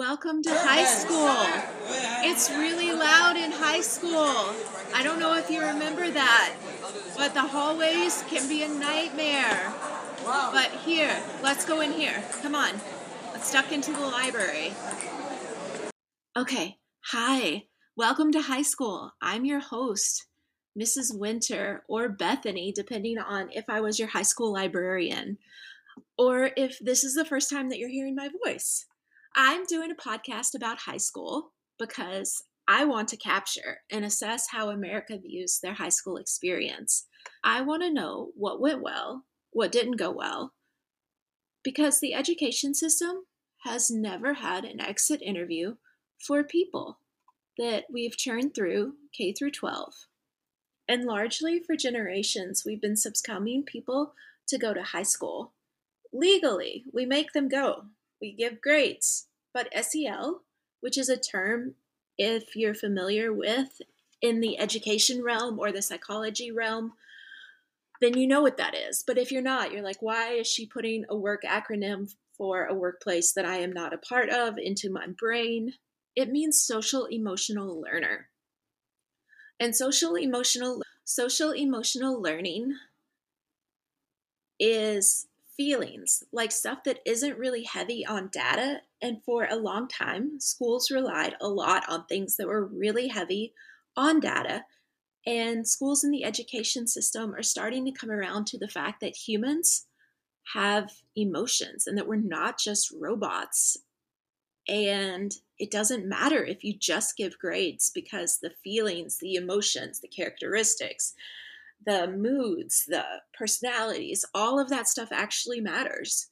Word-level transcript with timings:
Welcome 0.00 0.42
to 0.44 0.50
high 0.50 0.86
school. 0.86 1.44
It's 2.24 2.48
really 2.48 2.90
loud 2.90 3.36
in 3.36 3.52
high 3.52 3.82
school. 3.82 4.54
I 4.94 5.02
don't 5.02 5.20
know 5.20 5.36
if 5.36 5.50
you 5.50 5.60
remember 5.60 6.10
that, 6.10 6.54
but 7.18 7.34
the 7.34 7.42
hallways 7.42 8.24
can 8.26 8.48
be 8.48 8.62
a 8.62 8.68
nightmare. 8.70 9.74
But 10.24 10.70
here, 10.86 11.14
let's 11.42 11.66
go 11.66 11.82
in 11.82 11.92
here. 11.92 12.24
Come 12.40 12.54
on. 12.54 12.80
Let's 13.34 13.52
duck 13.52 13.72
into 13.72 13.92
the 13.92 14.00
library. 14.00 14.72
Okay, 16.34 16.78
hi. 17.04 17.64
Welcome 17.94 18.32
to 18.32 18.40
high 18.40 18.62
school. 18.62 19.12
I'm 19.20 19.44
your 19.44 19.60
host, 19.60 20.28
Mrs. 20.80 21.14
Winter, 21.14 21.84
or 21.90 22.08
Bethany, 22.08 22.72
depending 22.72 23.18
on 23.18 23.50
if 23.52 23.66
I 23.68 23.82
was 23.82 23.98
your 23.98 24.08
high 24.08 24.22
school 24.22 24.50
librarian, 24.50 25.36
or 26.16 26.52
if 26.56 26.78
this 26.78 27.04
is 27.04 27.14
the 27.14 27.26
first 27.26 27.50
time 27.50 27.68
that 27.68 27.78
you're 27.78 27.90
hearing 27.90 28.14
my 28.14 28.30
voice. 28.46 28.86
I'm 29.34 29.64
doing 29.64 29.90
a 29.90 29.94
podcast 29.94 30.54
about 30.54 30.80
high 30.80 30.96
school 30.96 31.52
because 31.78 32.42
I 32.66 32.84
want 32.84 33.08
to 33.08 33.16
capture 33.16 33.78
and 33.90 34.04
assess 34.04 34.48
how 34.50 34.70
America 34.70 35.18
views 35.18 35.58
their 35.62 35.74
high 35.74 35.88
school 35.88 36.16
experience. 36.16 37.06
I 37.42 37.62
want 37.62 37.82
to 37.82 37.92
know 37.92 38.30
what 38.34 38.60
went 38.60 38.82
well, 38.82 39.24
what 39.50 39.72
didn't 39.72 39.96
go 39.96 40.10
well, 40.10 40.52
because 41.62 42.00
the 42.00 42.14
education 42.14 42.74
system 42.74 43.24
has 43.64 43.90
never 43.90 44.34
had 44.34 44.64
an 44.64 44.80
exit 44.80 45.20
interview 45.22 45.76
for 46.18 46.42
people 46.42 46.98
that 47.58 47.84
we've 47.92 48.16
churned 48.16 48.54
through 48.54 48.94
K 49.16 49.32
through 49.32 49.50
12. 49.50 49.92
And 50.88 51.04
largely 51.04 51.60
for 51.60 51.76
generations, 51.76 52.64
we've 52.64 52.80
been 52.80 52.96
subscribing 52.96 53.64
people 53.64 54.14
to 54.48 54.58
go 54.58 54.74
to 54.74 54.82
high 54.82 55.04
school. 55.04 55.52
Legally, 56.12 56.84
we 56.92 57.06
make 57.06 57.32
them 57.32 57.48
go. 57.48 57.84
We 58.20 58.32
give 58.32 58.60
grades. 58.60 59.26
But 59.52 59.72
SEL, 59.84 60.42
which 60.80 60.96
is 60.96 61.08
a 61.08 61.16
term 61.16 61.74
if 62.16 62.54
you're 62.54 62.74
familiar 62.74 63.32
with 63.32 63.80
in 64.20 64.40
the 64.40 64.58
education 64.58 65.22
realm 65.22 65.58
or 65.58 65.72
the 65.72 65.82
psychology 65.82 66.50
realm, 66.50 66.92
then 68.00 68.16
you 68.16 68.26
know 68.26 68.42
what 68.42 68.56
that 68.58 68.74
is. 68.74 69.02
But 69.06 69.18
if 69.18 69.32
you're 69.32 69.42
not, 69.42 69.72
you're 69.72 69.82
like, 69.82 70.00
why 70.00 70.32
is 70.34 70.46
she 70.46 70.66
putting 70.66 71.04
a 71.08 71.16
work 71.16 71.42
acronym 71.42 72.12
for 72.36 72.66
a 72.66 72.74
workplace 72.74 73.32
that 73.32 73.44
I 73.44 73.56
am 73.56 73.72
not 73.72 73.94
a 73.94 73.98
part 73.98 74.30
of 74.30 74.58
into 74.58 74.90
my 74.90 75.06
brain? 75.06 75.74
It 76.14 76.30
means 76.30 76.60
social 76.60 77.06
emotional 77.06 77.80
learner. 77.80 78.28
And 79.58 79.76
social 79.76 80.14
emotional 80.14 80.82
social 81.04 81.50
emotional 81.50 82.20
learning 82.20 82.76
is 84.58 85.26
feelings, 85.60 86.22
like 86.32 86.50
stuff 86.50 86.78
that 86.86 87.00
isn't 87.04 87.36
really 87.36 87.64
heavy 87.64 88.06
on 88.06 88.30
data. 88.32 88.80
And 89.02 89.22
for 89.26 89.44
a 89.44 89.56
long 89.56 89.88
time, 89.88 90.40
schools 90.40 90.90
relied 90.90 91.34
a 91.38 91.48
lot 91.48 91.84
on 91.86 92.06
things 92.06 92.36
that 92.36 92.46
were 92.46 92.64
really 92.64 93.08
heavy 93.08 93.52
on 93.94 94.20
data. 94.20 94.64
And 95.26 95.68
schools 95.68 96.02
in 96.02 96.12
the 96.12 96.24
education 96.24 96.86
system 96.86 97.34
are 97.34 97.42
starting 97.42 97.84
to 97.84 97.92
come 97.92 98.10
around 98.10 98.46
to 98.46 98.58
the 98.58 98.68
fact 98.68 99.02
that 99.02 99.28
humans 99.28 99.86
have 100.54 100.90
emotions 101.14 101.86
and 101.86 101.98
that 101.98 102.08
we're 102.08 102.16
not 102.16 102.58
just 102.58 102.90
robots 102.98 103.76
and 104.66 105.34
it 105.58 105.70
doesn't 105.70 106.08
matter 106.08 106.42
if 106.42 106.64
you 106.64 106.74
just 106.78 107.16
give 107.16 107.38
grades 107.38 107.90
because 107.94 108.38
the 108.40 108.52
feelings, 108.62 109.18
the 109.18 109.34
emotions, 109.34 110.00
the 110.00 110.08
characteristics, 110.08 111.12
the 111.84 112.06
moods, 112.06 112.84
the 112.86 113.04
personalities, 113.36 114.24
all 114.34 114.58
of 114.60 114.68
that 114.68 114.88
stuff 114.88 115.08
actually 115.12 115.60
matters. 115.60 116.28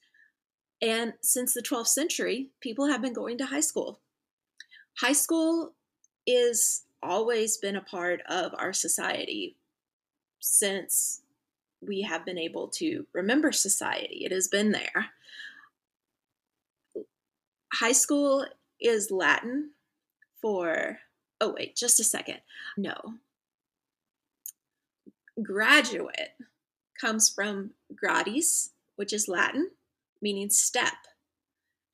And 0.80 1.14
since 1.22 1.54
the 1.54 1.62
12th 1.62 1.88
century, 1.88 2.50
people 2.60 2.86
have 2.86 3.02
been 3.02 3.12
going 3.12 3.38
to 3.38 3.46
high 3.46 3.60
school. 3.60 4.00
High 5.00 5.12
school 5.12 5.74
is 6.26 6.84
always 7.02 7.56
been 7.56 7.76
a 7.76 7.80
part 7.80 8.20
of 8.28 8.52
our 8.58 8.72
society 8.72 9.56
since 10.40 11.22
we 11.80 12.02
have 12.02 12.24
been 12.24 12.38
able 12.38 12.68
to 12.68 13.06
remember 13.12 13.52
society. 13.52 14.24
It 14.24 14.32
has 14.32 14.48
been 14.48 14.72
there 14.72 15.10
high 17.72 17.92
school 17.92 18.46
is 18.80 19.10
Latin 19.10 19.70
for, 20.40 20.98
oh, 21.40 21.54
wait, 21.56 21.76
just 21.76 22.00
a 22.00 22.04
second. 22.04 22.38
No. 22.76 22.94
Graduate 25.42 26.34
comes 27.00 27.28
from 27.28 27.72
gradis, 27.94 28.70
which 28.96 29.12
is 29.12 29.28
Latin, 29.28 29.70
meaning 30.20 30.50
step. 30.50 30.94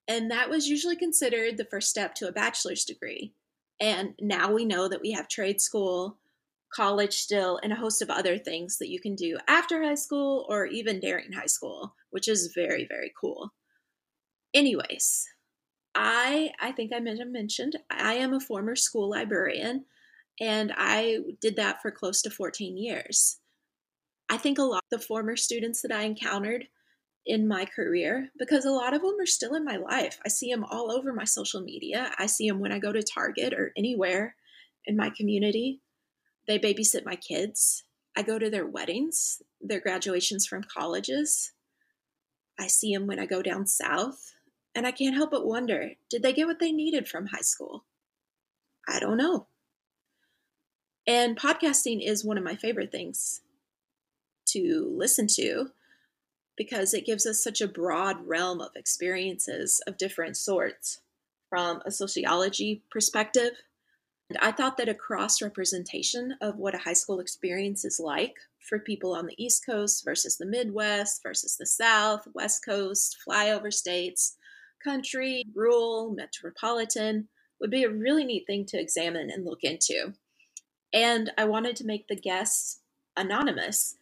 And 0.07 0.31
that 0.31 0.51
was 0.51 0.69
usually 0.69 0.97
considered 0.97 1.57
the 1.57 1.65
first 1.65 1.91
step 1.91 2.15
to 2.17 2.29
a 2.29 2.33
bachelor's 2.33 2.85
degree. 2.85 3.33
And 3.81 4.15
now 4.21 4.53
we 4.53 4.65
know 4.65 4.89
that 4.89 5.01
we 5.01 5.13
have 5.13 5.29
trade 5.29 5.61
school, 5.61 6.19
college 6.73 7.15
still, 7.15 7.59
and 7.63 7.73
a 7.73 7.77
host 7.77 8.03
of 8.03 8.11
other 8.11 8.39
things 8.39 8.79
that 8.79 8.91
you 8.91 9.01
can 9.01 9.15
do 9.15 9.39
after 9.49 9.83
high 9.83 9.95
school 9.95 10.47
or 10.49 10.67
even 10.67 11.01
during 11.01 11.33
high 11.33 11.47
school, 11.47 11.95
which 12.11 12.29
is 12.29 12.53
very, 12.55 12.87
very 12.89 13.13
cool. 13.19 13.53
Anyways, 14.53 15.27
I 15.95 16.53
I 16.61 16.73
think 16.73 16.93
I 16.95 17.01
mentioned 17.01 17.77
I 17.91 18.15
am 18.15 18.35
a 18.35 18.41
former 18.41 18.77
school 18.77 19.11
librarian 19.11 19.85
and 20.41 20.73
I 20.77 21.19
did 21.41 21.57
that 21.57 21.81
for 21.81 21.91
close 21.91 22.23
to 22.23 22.31
14 22.31 22.77
years. 22.77 23.39
I 24.29 24.37
think 24.37 24.59
a 24.59 24.63
lot 24.63 24.83
of 24.91 24.99
the 24.99 25.07
former 25.07 25.37
students 25.37 25.83
that 25.83 25.93
I 25.93 26.03
encountered 26.03 26.69
in 27.27 27.49
my 27.49 27.65
career 27.65 28.31
because 28.39 28.65
a 28.65 28.71
lot 28.71 28.95
of 28.95 29.03
them 29.03 29.19
are 29.21 29.27
still 29.27 29.55
in 29.55 29.65
my 29.65 29.77
life. 29.77 30.19
I 30.25 30.29
see 30.29 30.51
them 30.51 30.65
all 30.65 30.91
over 30.93 31.13
my 31.13 31.25
social 31.25 31.61
media. 31.61 32.13
I 32.19 32.27
see 32.27 32.49
them 32.49 32.61
when 32.61 32.73
I 32.73 32.79
go 32.79 32.93
to 32.93 33.03
Target 33.03 33.55
or 33.55 33.73
anywhere 33.77 34.37
in 34.87 34.97
my 34.97 35.11
community. 35.11 35.81
They 36.47 36.59
babysit 36.59 37.05
my 37.05 37.17
kids. 37.17 37.85
I 38.17 38.23
go 38.23 38.39
to 38.39 38.51
their 38.51 38.67
weddings, 38.67 39.43
their 39.61 39.81
graduations 39.81 40.47
from 40.47 40.65
colleges. 40.65 41.53
I 42.59 42.67
see 42.67 42.95
them 42.95 43.07
when 43.07 43.19
I 43.19 43.27
go 43.27 43.43
down 43.43 43.67
south. 43.67 44.35
And 44.75 44.87
I 44.87 44.91
can't 44.91 45.15
help 45.15 45.31
but 45.31 45.47
wonder 45.47 45.93
did 46.11 46.23
they 46.23 46.33
get 46.33 46.47
what 46.47 46.59
they 46.59 46.73
needed 46.73 47.09
from 47.09 47.27
high 47.27 47.43
school? 47.43 47.85
I 48.89 48.99
don't 48.99 49.17
know. 49.17 49.47
And 51.07 51.39
podcasting 51.39 52.07
is 52.07 52.25
one 52.25 52.39
of 52.39 52.45
my 52.45 52.57
favorite 52.57 52.91
things 52.91 53.43
to 54.47 54.91
listen 54.97 55.27
to 55.35 55.71
because 56.57 56.95
it 56.95 57.05
gives 57.05 57.27
us 57.27 57.43
such 57.43 57.61
a 57.61 57.69
broad 57.69 58.27
realm 58.27 58.61
of 58.61 58.71
experiences 58.77 59.83
of 59.87 59.99
different 59.99 60.37
sorts 60.37 61.01
from 61.51 61.83
a 61.85 61.91
sociology 61.91 62.83
perspective. 62.91 63.53
And 64.31 64.39
I 64.39 64.53
thought 64.53 64.79
that 64.79 64.89
a 64.89 64.95
cross 64.95 65.43
representation 65.43 66.37
of 66.41 66.57
what 66.57 66.75
a 66.75 66.79
high 66.79 66.95
school 66.95 67.21
experience 67.21 67.85
is 67.85 68.01
like 68.01 68.37
for 68.61 68.79
people 68.79 69.15
on 69.15 69.27
the 69.27 69.43
East 69.43 69.67
Coast 69.67 70.05
versus 70.05 70.39
the 70.39 70.47
Midwest 70.47 71.23
versus 71.23 71.57
the 71.59 71.67
South, 71.67 72.27
West 72.33 72.65
Coast, 72.65 73.19
flyover 73.29 73.73
states, 73.73 74.37
country, 74.83 75.45
rural, 75.55 76.15
metropolitan 76.15 77.29
would 77.61 77.71
be 77.71 77.85
a 77.85 77.91
really 77.91 78.25
neat 78.25 78.47
thing 78.47 78.65
to 78.67 78.81
examine 78.81 79.31
and 79.31 79.45
look 79.45 79.61
into. 79.63 80.15
And 80.95 81.31
I 81.37 81.45
wanted 81.45 81.77
to 81.77 81.85
make 81.85 82.09
the 82.09 82.17
guests 82.17 82.81
anonymous. 83.17 83.97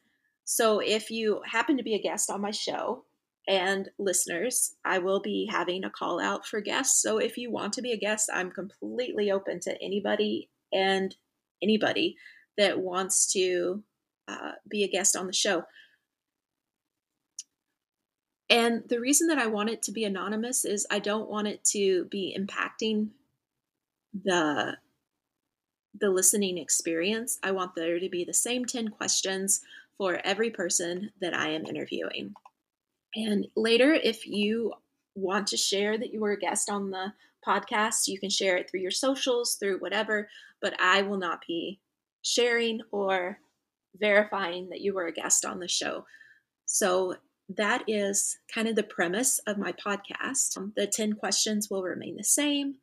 So 0.45 0.79
if 0.79 1.11
you 1.11 1.41
happen 1.45 1.77
to 1.79 1.83
be 1.83 1.95
a 1.95 2.03
guest 2.03 2.31
on 2.31 2.41
my 2.41 2.53
show, 2.53 3.05
and 3.49 3.89
listeners, 3.99 4.77
I 4.85 4.99
will 4.99 5.21
be 5.21 5.49
having 5.51 5.85
a 5.85 5.91
call 5.91 6.21
out 6.21 6.47
for 6.47 6.61
guests. 6.61 7.03
So 7.03 7.19
if 7.19 7.37
you 7.37 7.51
want 7.51 7.73
to 7.73 7.83
be 7.83 7.93
a 7.93 7.97
guest, 7.97 8.31
I'm 8.33 8.51
completely 8.51 9.33
open 9.33 9.59
to 9.61 9.83
anybody 9.83 10.49
and 10.73 11.17
anybody 11.61 12.17
that 12.57 12.79
wants 12.79 13.33
to 13.33 13.83
uh, 14.29 14.53
be 14.69 14.85
a 14.85 14.89
guest 14.89 15.17
on 15.17 15.27
the 15.27 15.33
show. 15.33 15.65
And 18.49 18.83
the 18.89 19.01
reason 19.01 19.29
that 19.29 19.39
I 19.39 19.47
want 19.47 19.71
it 19.71 19.83
to 19.85 19.93
be 19.93 20.05
anonymous 20.05 20.65
is 20.65 20.87
I 20.91 20.99
don't 20.99 21.29
want 21.29 21.49
it 21.49 21.65
to 21.73 22.05
be 22.05 22.37
impacting 22.39 23.09
the 24.13 24.77
the 25.99 26.11
listening 26.11 26.59
experience. 26.59 27.39
I 27.43 27.51
want 27.53 27.75
there 27.75 27.99
to 27.99 28.09
be 28.09 28.25
the 28.25 28.35
same 28.35 28.65
10 28.65 28.89
questions 28.89 29.61
for 29.99 30.21
every 30.25 30.51
person 30.51 31.11
that 31.21 31.35
I 31.35 31.51
am 31.51 31.67
interviewing. 31.67 32.35
And 33.15 33.47
later, 33.57 33.93
if 33.93 34.27
you 34.27 34.73
want 35.15 35.47
to 35.49 35.57
share 35.57 35.99
that 35.99 36.13
you 36.13 36.21
were 36.21 36.33
a 36.33 36.39
guest 36.39 36.71
on 36.71 36.91
the 36.91 37.13
podcast, 37.47 38.09
you 38.09 38.19
can 38.19 38.31
share 38.31 38.57
it 38.57 38.71
through 38.71 38.81
your 38.81 38.91
socials, 38.91 39.57
through 39.57 39.79
whatever, 39.79 40.29
but 40.61 40.75
I 40.81 41.03
will 41.03 41.19
not 41.19 41.45
be 41.47 41.81
sharing 42.23 42.81
or 42.91 43.39
verifying 43.97 44.71
that 44.71 44.81
you 44.81 44.95
were 44.95 45.07
a 45.07 45.13
guest 45.13 45.45
on 45.45 45.61
the 45.61 45.69
show. 45.69 46.07
So 46.65 47.17
that 47.49 47.85
is 47.87 48.39
kind 48.53 48.69
of 48.69 48.77
the 48.77 48.83
premise 48.83 49.41
of 49.41 49.59
my 49.59 49.73
podcast. 49.73 50.75
The 50.75 50.87
10 50.87 51.15
questions 51.15 51.69
will 51.69 51.83
remain 51.83 52.17
the 52.17 52.25
same. 52.25 52.77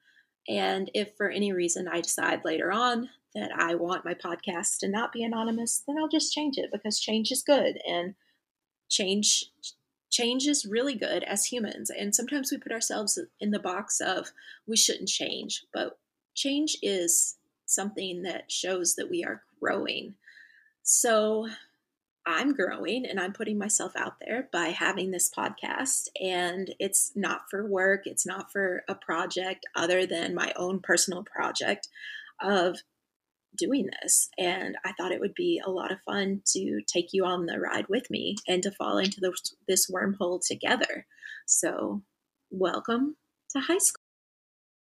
And 0.48 0.90
if 0.94 1.16
for 1.16 1.30
any 1.30 1.52
reason 1.52 1.88
I 1.88 2.02
decide 2.02 2.46
later 2.46 2.72
on 2.72 3.10
that 3.36 3.52
I 3.56 3.76
want 3.76 4.06
my 4.06 4.14
podcast 4.14 4.80
to 4.80 4.88
not 4.88 5.12
be 5.12 5.24
anonymous, 5.24 5.84
then 5.86 5.98
I'll 5.98 6.08
just 6.08 6.34
change 6.34 6.58
it 6.58 6.72
because 6.72 7.00
change 7.00 7.32
is 7.32 7.44
good 7.44 7.80
and 7.88 8.16
change 8.90 9.52
change 10.10 10.48
is 10.48 10.66
really 10.66 10.96
good 10.96 11.24
as 11.24 11.46
humans. 11.46 11.92
And 11.92 12.16
sometimes 12.16 12.52
we 12.52 12.58
put 12.58 12.72
ourselves 12.72 13.20
in 13.40 13.52
the 13.52 13.60
box 13.60 14.02
of 14.02 14.32
we 14.66 14.76
shouldn't 14.76 15.08
change, 15.10 15.66
but 15.72 16.00
change 16.34 16.78
is 16.82 17.38
something 17.66 18.24
that 18.24 18.52
shows 18.52 18.96
that 18.96 19.10
we 19.10 19.24
are 19.24 19.44
growing. 19.60 20.16
So 20.82 21.48
I'm 22.30 22.54
growing 22.54 23.08
and 23.08 23.20
I'm 23.20 23.34
putting 23.34 23.58
myself 23.58 23.94
out 23.96 24.18
there 24.22 24.50
by 24.54 24.68
having 24.68 25.10
this 25.10 25.32
podcast. 25.36 26.10
And 26.22 26.74
it's 26.80 27.12
not 27.16 27.42
for 27.50 27.66
work, 27.66 28.02
it's 28.06 28.26
not 28.26 28.52
for 28.52 28.84
a 28.88 28.94
project 28.94 29.66
other 29.76 30.06
than 30.06 30.36
my 30.36 30.54
own 30.56 30.80
personal 30.80 31.24
project 31.24 31.88
of 32.40 32.78
doing 33.58 33.90
this. 34.02 34.30
And 34.38 34.78
I 34.86 34.92
thought 34.94 35.12
it 35.12 35.20
would 35.20 35.34
be 35.34 35.60
a 35.66 35.72
lot 35.72 35.92
of 35.92 36.04
fun 36.06 36.44
to 36.54 36.82
take 36.86 37.14
you 37.14 37.26
on 37.26 37.48
the 37.48 37.60
ride 37.60 37.88
with 37.90 38.12
me 38.12 38.36
and 38.48 38.62
to 38.62 38.72
fall 38.72 39.00
into 39.00 39.20
the, 39.20 39.36
this 39.68 39.90
wormhole 39.90 40.40
together. 40.46 41.08
So, 41.48 42.04
welcome 42.52 43.16
to 43.56 43.60
high 43.60 43.80
school. 43.80 44.09